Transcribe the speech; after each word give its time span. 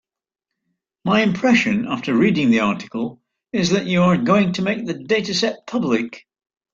My 1.05 1.21
impression 1.21 1.85
after 1.87 2.17
reading 2.17 2.49
the 2.49 2.61
article 2.61 3.21
is 3.53 3.69
that 3.69 3.85
you 3.85 4.01
are 4.01 4.17
going 4.17 4.53
to 4.53 4.63
make 4.63 4.83
the 4.87 4.95
dataset 4.95 5.67
public. 5.67 6.25